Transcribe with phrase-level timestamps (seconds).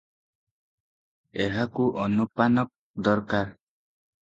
[1.43, 2.67] ଏହାକୁ ଅନୁପାନ
[3.05, 3.49] ଦରକାର।